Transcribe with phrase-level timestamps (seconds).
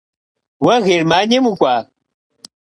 [0.65, 1.75] Уэ Германием укӏуа?